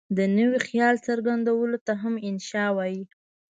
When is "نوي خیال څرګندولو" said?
0.37-1.77